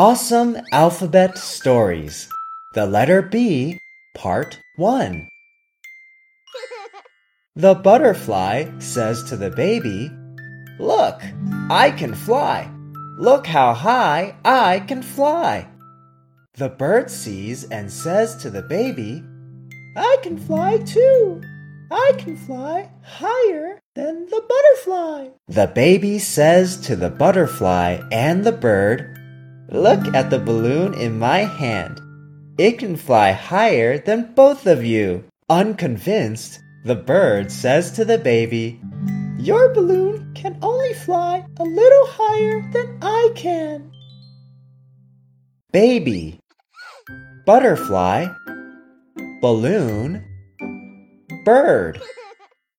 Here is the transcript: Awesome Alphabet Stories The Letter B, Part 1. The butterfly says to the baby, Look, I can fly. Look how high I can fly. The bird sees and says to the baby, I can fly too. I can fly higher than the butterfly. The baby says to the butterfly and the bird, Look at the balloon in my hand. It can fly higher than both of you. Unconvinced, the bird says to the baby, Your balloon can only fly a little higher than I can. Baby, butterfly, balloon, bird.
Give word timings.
Awesome 0.00 0.56
Alphabet 0.72 1.36
Stories 1.36 2.26
The 2.72 2.86
Letter 2.86 3.20
B, 3.20 3.76
Part 4.14 4.58
1. 4.76 5.28
The 7.54 7.74
butterfly 7.74 8.78
says 8.78 9.22
to 9.24 9.36
the 9.36 9.50
baby, 9.50 10.10
Look, 10.78 11.20
I 11.68 11.90
can 11.90 12.14
fly. 12.14 12.70
Look 13.18 13.46
how 13.46 13.74
high 13.74 14.36
I 14.42 14.80
can 14.88 15.02
fly. 15.02 15.68
The 16.54 16.70
bird 16.70 17.10
sees 17.10 17.64
and 17.64 17.92
says 17.92 18.36
to 18.36 18.48
the 18.48 18.62
baby, 18.62 19.22
I 19.98 20.16
can 20.22 20.38
fly 20.38 20.78
too. 20.78 21.42
I 21.90 22.12
can 22.16 22.38
fly 22.38 22.90
higher 23.02 23.78
than 23.94 24.24
the 24.30 24.42
butterfly. 24.48 25.28
The 25.48 25.66
baby 25.66 26.18
says 26.18 26.78
to 26.86 26.96
the 26.96 27.10
butterfly 27.10 28.00
and 28.10 28.44
the 28.44 28.52
bird, 28.52 29.19
Look 29.72 30.14
at 30.14 30.30
the 30.30 30.38
balloon 30.40 30.94
in 30.94 31.20
my 31.20 31.44
hand. 31.44 32.00
It 32.58 32.80
can 32.80 32.96
fly 32.96 33.30
higher 33.30 33.98
than 33.98 34.34
both 34.34 34.66
of 34.66 34.84
you. 34.84 35.22
Unconvinced, 35.48 36.60
the 36.84 36.96
bird 36.96 37.52
says 37.52 37.92
to 37.92 38.04
the 38.04 38.18
baby, 38.18 38.80
Your 39.38 39.72
balloon 39.72 40.34
can 40.34 40.58
only 40.60 40.92
fly 40.94 41.46
a 41.60 41.62
little 41.62 42.06
higher 42.08 42.68
than 42.72 42.98
I 43.00 43.30
can. 43.36 43.92
Baby, 45.72 46.40
butterfly, 47.46 48.26
balloon, 49.40 50.24
bird. 51.44 52.02